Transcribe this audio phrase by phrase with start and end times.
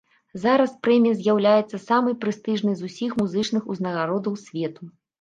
[0.45, 4.95] Зараз прэмія з'яўляецца самай прэстыжнай з усіх музычных узнагародаў свету.